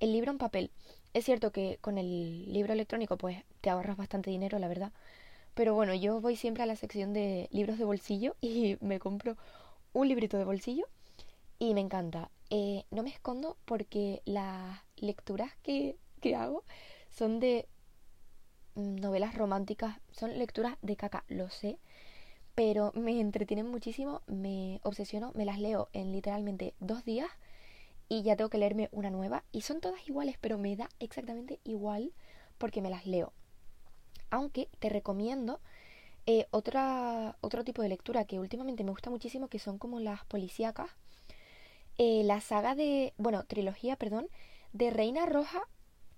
el 0.00 0.12
libro 0.12 0.30
en 0.32 0.38
papel. 0.38 0.70
Es 1.14 1.24
cierto 1.24 1.52
que 1.52 1.78
con 1.80 1.98
el 1.98 2.52
libro 2.52 2.72
electrónico 2.72 3.16
pues 3.16 3.44
te 3.60 3.70
ahorras 3.70 3.96
bastante 3.96 4.30
dinero, 4.30 4.58
la 4.58 4.68
verdad. 4.68 4.92
Pero 5.54 5.74
bueno, 5.74 5.94
yo 5.94 6.20
voy 6.20 6.36
siempre 6.36 6.62
a 6.62 6.66
la 6.66 6.76
sección 6.76 7.12
de 7.12 7.48
libros 7.52 7.78
de 7.78 7.84
bolsillo 7.84 8.36
y 8.40 8.76
me 8.80 8.98
compro 8.98 9.36
un 9.92 10.08
librito 10.08 10.36
de 10.38 10.44
bolsillo 10.44 10.86
y 11.58 11.74
me 11.74 11.80
encanta. 11.80 12.30
Eh, 12.50 12.84
no 12.90 13.02
me 13.02 13.10
escondo 13.10 13.56
porque 13.64 14.22
las 14.24 14.78
lecturas 14.96 15.50
que, 15.62 15.96
hago 16.34 16.64
son 17.10 17.40
de 17.40 17.68
novelas 18.74 19.34
románticas, 19.34 19.96
son 20.12 20.38
lecturas 20.38 20.76
de 20.82 20.96
caca, 20.96 21.24
lo 21.28 21.48
sé, 21.48 21.78
pero 22.54 22.92
me 22.94 23.20
entretienen 23.20 23.70
muchísimo, 23.70 24.22
me 24.26 24.80
obsesiono, 24.82 25.32
me 25.34 25.44
las 25.44 25.58
leo 25.58 25.88
en 25.92 26.12
literalmente 26.12 26.74
dos 26.80 27.04
días 27.04 27.30
y 28.08 28.22
ya 28.22 28.36
tengo 28.36 28.50
que 28.50 28.58
leerme 28.58 28.88
una 28.92 29.10
nueva 29.10 29.44
y 29.52 29.62
son 29.62 29.80
todas 29.80 30.06
iguales, 30.08 30.36
pero 30.40 30.58
me 30.58 30.76
da 30.76 30.88
exactamente 31.00 31.60
igual 31.64 32.12
porque 32.58 32.82
me 32.82 32.90
las 32.90 33.06
leo. 33.06 33.32
Aunque 34.30 34.68
te 34.78 34.88
recomiendo 34.88 35.60
eh, 36.26 36.46
otra, 36.50 37.36
otro 37.40 37.64
tipo 37.64 37.82
de 37.82 37.88
lectura 37.88 38.24
que 38.24 38.38
últimamente 38.40 38.84
me 38.84 38.90
gusta 38.90 39.10
muchísimo, 39.10 39.48
que 39.48 39.58
son 39.58 39.78
como 39.78 40.00
las 40.00 40.24
policíacas. 40.24 40.90
Eh, 41.98 42.22
la 42.24 42.40
saga 42.40 42.74
de, 42.74 43.14
bueno, 43.16 43.44
trilogía, 43.44 43.96
perdón, 43.96 44.28
de 44.72 44.90
Reina 44.90 45.24
Roja, 45.26 45.62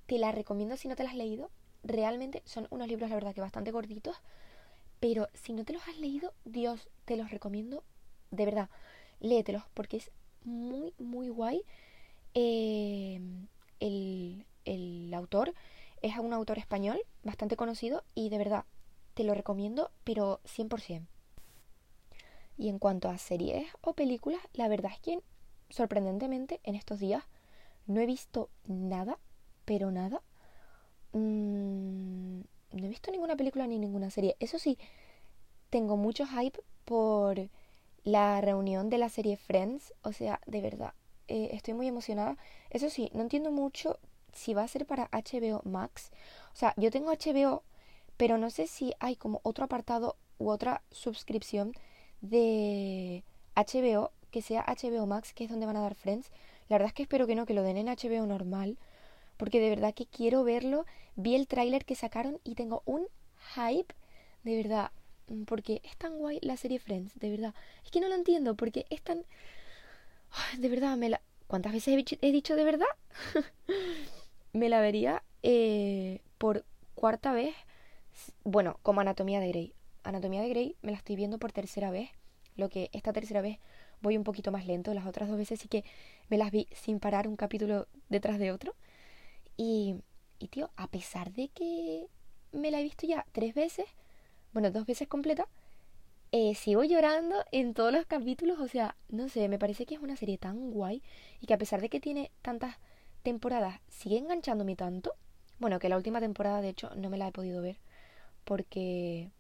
te 0.09 0.19
la 0.19 0.33
recomiendo 0.33 0.77
si 0.79 0.89
no 0.89 0.97
te 0.97 1.05
la 1.05 1.11
has 1.11 1.17
leído. 1.17 1.51
Realmente 1.85 2.43
son 2.47 2.67
unos 2.71 2.89
libros, 2.89 3.11
la 3.11 3.15
verdad, 3.15 3.35
que 3.35 3.43
bastante 3.43 3.71
gorditos. 3.71 4.17
Pero 5.01 5.29
si 5.35 5.53
no 5.53 5.65
te 5.65 5.75
los 5.75 5.87
has 5.87 5.99
leído, 5.99 6.33
Dios, 6.47 6.89
te 7.05 7.17
los 7.17 7.31
recomiendo. 7.31 7.85
De 8.31 8.47
verdad, 8.47 8.71
léetelos 9.21 9.65
porque 9.75 9.99
es 9.99 10.11
muy, 10.45 10.95
muy 10.99 11.29
guay. 11.29 11.63
Eh, 12.33 13.21
el, 13.81 14.47
el 14.65 15.13
autor 15.13 15.53
es 16.01 16.17
un 16.17 16.33
autor 16.33 16.57
español 16.57 16.99
bastante 17.23 17.57
conocido 17.57 18.03
y 18.15 18.31
de 18.31 18.39
verdad 18.39 18.65
te 19.13 19.25
lo 19.25 19.35
recomiendo, 19.35 19.91
pero 20.05 20.41
100%. 20.47 21.07
Y 22.57 22.71
en 22.71 22.79
cuanto 22.79 23.11
a 23.11 23.19
series 23.19 23.69
o 23.83 23.93
películas, 23.93 24.41
la 24.55 24.69
verdad 24.69 24.91
es 24.95 25.01
que 25.01 25.21
sorprendentemente 25.69 26.61
en 26.65 26.77
estos 26.77 26.99
días 26.99 27.25
no 27.87 28.01
he 28.01 28.07
visto 28.07 28.49
nada, 28.67 29.19
pero 29.69 29.91
nada. 29.91 30.23
Mm, 31.13 32.41
no 32.73 32.85
he 32.87 32.89
visto 32.89 33.11
ninguna 33.11 33.37
película 33.37 33.67
ni 33.67 33.79
ninguna 33.79 34.11
serie. 34.11 34.35
Eso 34.41 34.59
sí, 34.59 34.79
tengo 35.69 35.99
mucho 35.99 36.25
hype 36.27 36.59
por 36.87 37.51
la 38.03 38.41
reunión 38.41 38.89
de 38.89 38.97
la 38.97 39.11
serie 39.11 39.37
Friends. 39.37 39.93
O 40.03 40.13
sea, 40.13 40.41
de 40.47 40.63
verdad, 40.63 40.95
eh, 41.29 41.51
estoy 41.53 41.75
muy 41.75 41.87
emocionada. 41.87 42.39
Eso 42.71 42.89
sí, 42.89 43.11
no 43.13 43.21
entiendo 43.21 43.51
mucho 43.51 43.99
si 44.33 44.55
va 44.55 44.63
a 44.63 44.69
ser 44.69 44.87
para 44.87 45.11
HBO 45.13 45.61
Max. 45.65 46.13
O 46.55 46.57
sea, 46.57 46.73
yo 46.79 46.91
tengo 46.91 47.13
HBO, 47.13 47.63
pero 48.17 48.39
no 48.39 48.49
sé 48.49 48.67
si 48.69 48.95
hay 49.01 49.17
como 49.17 49.41
otro 49.43 49.67
apartado 49.67 50.17
u 50.39 50.49
otra 50.49 50.83
suscripción 50.91 51.73
de 52.23 53.23
HBO 53.55 54.13
que 54.31 54.41
sea 54.41 54.65
HBO 54.67 55.07
Max, 55.07 55.35
que 55.35 55.45
es 55.45 55.51
donde 55.51 55.67
van 55.67 55.77
a 55.77 55.83
dar 55.83 55.95
Friends. 55.95 56.31
La 56.71 56.77
verdad 56.77 56.89
es 56.89 56.95
que 56.95 57.03
espero 57.03 57.27
que 57.27 57.35
no, 57.35 57.45
que 57.45 57.55
lo 57.55 57.63
den 57.63 57.77
en 57.77 57.89
HBO 57.89 58.25
normal, 58.25 58.79
porque 59.39 59.61
de 59.61 59.71
verdad 59.71 59.95
que 59.95 60.07
quiero 60.07 60.45
verlo. 60.45 60.85
Vi 61.17 61.35
el 61.35 61.49
tráiler 61.49 61.87
que 61.87 61.95
sacaron 61.95 62.39
y 62.45 62.55
tengo 62.55 62.83
un 62.85 63.07
hype, 63.55 63.95
de 64.45 64.57
verdad, 64.57 64.91
porque 65.47 65.81
es 65.85 65.97
tan 65.97 66.19
guay 66.19 66.39
la 66.43 66.57
serie 66.57 66.79
Friends, 66.79 67.19
de 67.19 67.31
verdad. 67.31 67.55
Es 67.85 67.91
que 67.91 68.01
no 68.01 68.09
lo 68.09 68.15
entiendo, 68.15 68.55
porque 68.55 68.85
es 68.91 69.01
tan... 69.01 69.25
De 70.59 70.69
verdad, 70.69 70.97
me 70.97 71.09
la... 71.09 71.23
¿Cuántas 71.47 71.73
veces 71.73 72.05
he 72.21 72.33
dicho 72.33 72.57
de 72.57 72.65
verdad? 72.65 72.87
me 74.53 74.69
la 74.69 74.81
vería 74.81 75.23
eh, 75.43 76.21
por 76.37 76.65
cuarta 76.95 77.33
vez, 77.33 77.55
bueno, 78.45 78.79
como 78.83 79.01
Anatomía 79.01 79.41
de 79.41 79.49
Grey. 79.49 79.75
Anatomía 80.03 80.43
de 80.43 80.49
Grey 80.51 80.77
me 80.83 80.93
la 80.93 80.99
estoy 80.99 81.17
viendo 81.17 81.39
por 81.39 81.53
tercera 81.53 81.91
vez, 81.91 82.11
lo 82.57 82.69
que 82.69 82.91
esta 82.93 83.13
tercera 83.13 83.41
vez 83.41 83.59
voy 84.01 84.17
un 84.17 84.25
poquito 84.25 84.53
más 84.53 84.67
lento, 84.67 84.93
las 84.95 85.07
otras 85.07 85.29
dos 85.29 85.39
veces 85.39 85.61
sí 85.61 85.69
que 85.69 85.85
me 86.29 86.39
las 86.39 86.51
vi 86.51 86.69
sin 86.73 87.01
parar 87.01 87.29
un 87.29 87.37
capítulo 87.37 87.87
detrás 88.09 88.39
de 88.39 88.53
otro. 88.53 88.75
Y, 89.59 89.97
y 90.39 90.49
tío, 90.49 90.71
a 90.77 90.89
pesar 90.89 91.33
de 91.35 91.49
que 91.49 92.07
me 92.53 92.71
la 92.71 92.81
he 92.81 92.83
visto 92.83 93.07
ya 93.07 93.27
tres 93.33 93.55
veces, 93.55 93.85
bueno, 94.55 94.71
dos 94.71 94.87
veces 94.87 95.09
completa, 95.09 95.47
eh, 96.33 96.55
sigo 96.55 96.85
llorando 96.85 97.45
en 97.53 97.75
todos 97.75 97.93
los 97.93 98.07
capítulos, 98.07 98.59
o 98.61 98.69
sea, 98.69 98.97
no 99.09 99.29
sé, 99.29 99.49
me 99.49 99.59
parece 99.59 99.87
que 99.87 99.95
es 99.95 100.01
una 100.01 100.17
serie 100.17 100.39
tan 100.39 100.71
guay 100.71 101.03
y 101.41 101.47
que 101.47 101.55
a 101.55 101.59
pesar 101.59 101.81
de 101.81 101.89
que 101.89 102.01
tiene 102.01 102.31
tantas 102.43 102.77
temporadas 103.23 103.81
sigue 103.89 104.19
enganchándome 104.19 104.77
tanto. 104.77 105.15
Bueno, 105.59 105.79
que 105.79 105.89
la 105.89 105.97
última 105.97 106.21
temporada 106.21 106.61
de 106.61 106.69
hecho 106.71 106.95
no 106.97 107.11
me 107.11 107.19
la 107.19 107.29
he 107.29 107.33
podido 107.33 107.63
ver 107.63 107.79
porque 108.45 109.31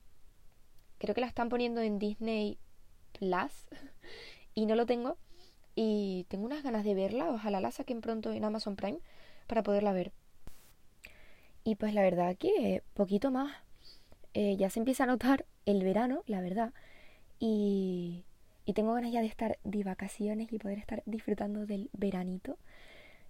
creo 0.98 1.14
que 1.14 1.20
la 1.20 1.26
están 1.28 1.48
poniendo 1.48 1.80
en 1.80 1.98
Disney 1.98 2.58
Plus 3.12 3.52
y 4.54 4.66
no 4.66 4.74
lo 4.74 4.86
tengo 4.86 5.16
y 5.80 6.24
tengo 6.24 6.44
unas 6.44 6.64
ganas 6.64 6.82
de 6.82 6.92
verla, 6.92 7.30
ojalá 7.30 7.60
la 7.60 7.70
saquen 7.70 8.00
pronto 8.00 8.32
en 8.32 8.44
Amazon 8.44 8.74
Prime 8.74 8.98
para 9.46 9.62
poderla 9.62 9.92
ver. 9.92 10.10
Y 11.62 11.76
pues 11.76 11.94
la 11.94 12.02
verdad 12.02 12.36
que 12.36 12.82
poquito 12.94 13.30
más. 13.30 13.54
Eh, 14.34 14.56
ya 14.56 14.70
se 14.70 14.80
empieza 14.80 15.04
a 15.04 15.06
notar 15.06 15.46
el 15.66 15.84
verano, 15.84 16.24
la 16.26 16.40
verdad. 16.40 16.72
Y, 17.38 18.24
y 18.64 18.72
tengo 18.72 18.92
ganas 18.92 19.12
ya 19.12 19.20
de 19.20 19.28
estar 19.28 19.60
de 19.62 19.84
vacaciones 19.84 20.52
y 20.52 20.58
poder 20.58 20.78
estar 20.78 21.04
disfrutando 21.06 21.64
del 21.64 21.90
veranito. 21.92 22.58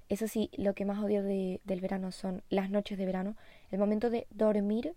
Eso 0.08 0.26
sí, 0.26 0.48
lo 0.56 0.72
que 0.72 0.86
más 0.86 1.04
odio 1.04 1.22
de, 1.22 1.60
del 1.64 1.82
verano 1.82 2.12
son 2.12 2.42
las 2.48 2.70
noches 2.70 2.96
de 2.96 3.04
verano. 3.04 3.36
El 3.70 3.78
momento 3.78 4.08
de 4.08 4.26
dormir. 4.30 4.94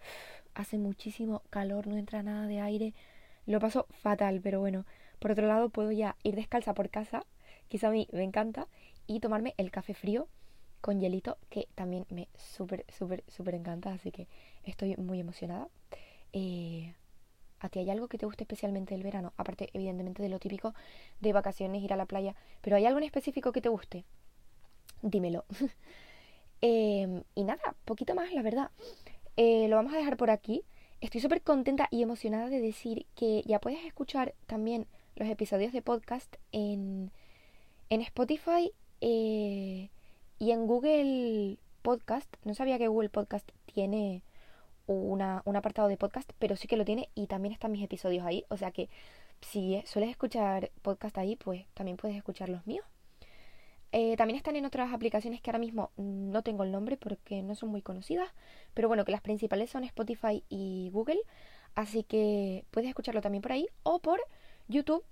Hace 0.54 0.78
muchísimo 0.78 1.42
calor, 1.48 1.86
no 1.86 1.96
entra 1.96 2.24
nada 2.24 2.48
de 2.48 2.58
aire. 2.58 2.92
Lo 3.46 3.60
paso 3.60 3.86
fatal, 3.92 4.40
pero 4.42 4.58
bueno. 4.58 4.84
Por 5.18 5.30
otro 5.30 5.46
lado, 5.46 5.68
puedo 5.68 5.92
ya 5.92 6.16
ir 6.22 6.36
descalza 6.36 6.74
por 6.74 6.90
casa, 6.90 7.24
que 7.68 7.84
a 7.84 7.90
mí 7.90 8.08
me 8.12 8.22
encanta, 8.22 8.68
y 9.06 9.20
tomarme 9.20 9.54
el 9.56 9.70
café 9.70 9.94
frío 9.94 10.28
con 10.80 11.00
hielito, 11.00 11.38
que 11.48 11.68
también 11.74 12.06
me 12.10 12.28
súper, 12.34 12.84
súper, 12.88 13.24
súper 13.28 13.54
encanta. 13.54 13.92
Así 13.92 14.12
que 14.12 14.28
estoy 14.64 14.96
muy 14.96 15.20
emocionada. 15.20 15.68
Eh, 16.32 16.94
¿A 17.60 17.68
ti 17.68 17.78
hay 17.78 17.90
algo 17.90 18.08
que 18.08 18.18
te 18.18 18.26
guste 18.26 18.44
especialmente 18.44 18.94
del 18.94 19.02
verano? 19.02 19.32
Aparte, 19.36 19.70
evidentemente, 19.72 20.22
de 20.22 20.28
lo 20.28 20.38
típico 20.38 20.74
de 21.20 21.32
vacaciones, 21.32 21.82
ir 21.82 21.92
a 21.92 21.96
la 21.96 22.06
playa. 22.06 22.34
Pero 22.60 22.76
¿hay 22.76 22.86
algo 22.86 22.98
en 22.98 23.04
específico 23.04 23.52
que 23.52 23.60
te 23.60 23.68
guste? 23.68 24.04
Dímelo. 25.02 25.44
Em, 26.62 27.22
y 27.34 27.44
nada, 27.44 27.76
poquito 27.84 28.14
más, 28.14 28.32
la 28.32 28.40
verdad. 28.40 28.70
Eh, 29.36 29.68
lo 29.68 29.76
vamos 29.76 29.92
a 29.92 29.98
dejar 29.98 30.16
por 30.16 30.30
aquí. 30.30 30.64
Estoy 31.02 31.20
súper 31.20 31.42
contenta 31.42 31.86
y 31.90 32.02
emocionada 32.02 32.48
de 32.48 32.60
decir 32.60 33.06
que 33.14 33.42
ya 33.44 33.60
puedes 33.60 33.84
escuchar 33.84 34.34
también 34.46 34.86
los 35.16 35.28
episodios 35.28 35.72
de 35.72 35.82
podcast 35.82 36.36
en, 36.52 37.10
en 37.88 38.00
Spotify 38.02 38.70
eh, 39.00 39.90
y 40.38 40.50
en 40.50 40.66
Google 40.66 41.56
Podcast. 41.82 42.32
No 42.44 42.54
sabía 42.54 42.78
que 42.78 42.88
Google 42.88 43.08
Podcast 43.08 43.50
tiene 43.64 44.22
una, 44.86 45.42
un 45.46 45.56
apartado 45.56 45.88
de 45.88 45.96
podcast, 45.96 46.30
pero 46.38 46.54
sí 46.56 46.68
que 46.68 46.76
lo 46.76 46.84
tiene 46.84 47.08
y 47.14 47.26
también 47.26 47.52
están 47.54 47.72
mis 47.72 47.82
episodios 47.82 48.24
ahí. 48.26 48.44
O 48.50 48.58
sea 48.58 48.70
que 48.70 48.88
si 49.40 49.82
sueles 49.86 50.10
escuchar 50.10 50.70
podcast 50.82 51.16
ahí, 51.18 51.36
pues 51.36 51.66
también 51.74 51.96
puedes 51.96 52.16
escuchar 52.16 52.50
los 52.50 52.66
míos. 52.66 52.84
Eh, 53.92 54.16
también 54.16 54.36
están 54.36 54.56
en 54.56 54.66
otras 54.66 54.92
aplicaciones 54.92 55.40
que 55.40 55.48
ahora 55.50 55.58
mismo 55.58 55.90
no 55.96 56.42
tengo 56.42 56.64
el 56.64 56.72
nombre 56.72 56.98
porque 56.98 57.42
no 57.42 57.54
son 57.54 57.70
muy 57.70 57.80
conocidas, 57.80 58.28
pero 58.74 58.88
bueno, 58.88 59.06
que 59.06 59.12
las 59.12 59.22
principales 59.22 59.70
son 59.70 59.84
Spotify 59.84 60.44
y 60.50 60.90
Google, 60.92 61.20
así 61.74 62.02
que 62.02 62.64
puedes 62.72 62.88
escucharlo 62.88 63.22
también 63.22 63.40
por 63.40 63.52
ahí 63.52 63.68
o 63.84 64.00
por 64.00 64.20
YouTube. 64.68 65.04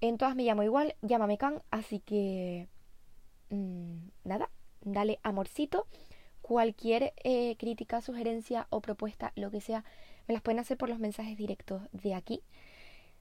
En 0.00 0.18
todas 0.18 0.36
me 0.36 0.44
llamo 0.44 0.62
igual, 0.62 0.94
llámame 1.02 1.38
Can, 1.38 1.62
así 1.70 2.00
que 2.00 2.68
mm, 3.50 3.96
nada, 4.24 4.50
dale 4.82 5.18
amorcito. 5.22 5.86
Cualquier 6.42 7.12
eh, 7.24 7.56
crítica, 7.58 8.00
sugerencia 8.00 8.66
o 8.70 8.80
propuesta, 8.80 9.32
lo 9.34 9.50
que 9.50 9.60
sea, 9.60 9.84
me 10.28 10.34
las 10.34 10.42
pueden 10.42 10.60
hacer 10.60 10.76
por 10.76 10.88
los 10.88 10.98
mensajes 10.98 11.36
directos 11.36 11.82
de 11.92 12.14
aquí. 12.14 12.42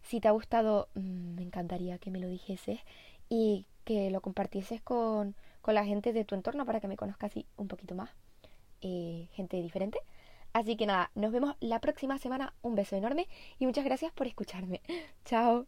Si 0.03 0.19
te 0.19 0.27
ha 0.27 0.31
gustado, 0.31 0.89
mm, 0.95 1.35
me 1.35 1.41
encantaría 1.41 1.97
que 1.97 2.11
me 2.11 2.19
lo 2.19 2.27
dijeses 2.27 2.79
y 3.29 3.65
que 3.83 4.11
lo 4.11 4.21
compartieses 4.21 4.81
con, 4.81 5.35
con 5.61 5.75
la 5.75 5.85
gente 5.85 6.13
de 6.13 6.25
tu 6.25 6.35
entorno 6.35 6.65
para 6.65 6.79
que 6.79 6.87
me 6.87 6.97
conozcas 6.97 7.31
un 7.57 7.67
poquito 7.67 7.95
más, 7.95 8.11
eh, 8.81 9.27
gente 9.33 9.57
diferente. 9.61 9.99
Así 10.53 10.77
que 10.77 10.85
nada, 10.85 11.11
nos 11.15 11.31
vemos 11.31 11.55
la 11.59 11.79
próxima 11.81 12.17
semana. 12.17 12.53
Un 12.61 12.75
beso 12.75 12.95
enorme 12.95 13.27
y 13.59 13.65
muchas 13.65 13.83
gracias 13.85 14.13
por 14.13 14.27
escucharme. 14.27 14.81
Chao. 15.25 15.65